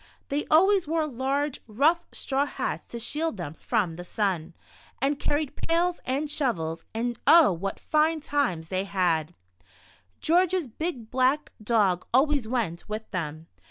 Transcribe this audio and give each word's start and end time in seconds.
They 0.29 0.47
always 0.49 0.87
wore 0.87 1.05
large, 1.05 1.59
rough 1.67 2.05
90 2.05 2.07
The 2.09 2.15
Shadow. 2.15 2.23
straw 2.23 2.45
hats 2.47 2.87
to 2.87 2.97
shield 2.97 3.37
them 3.37 3.53
from 3.53 3.97
the 3.97 4.03
sun, 4.03 4.55
and 4.99 5.19
carried 5.19 5.55
pails 5.55 5.99
and 6.05 6.27
shovels, 6.27 6.85
and 6.91 7.19
oh, 7.27 7.51
what 7.51 7.79
fine 7.79 8.19
times 8.19 8.69
they 8.69 8.85
had! 8.85 9.35
George's 10.19 10.65
big 10.67 11.11
black 11.11 11.51
dog 11.63 12.03
always 12.15 12.47
went 12.47 12.89
with 12.89 13.11
them. 13.11 13.45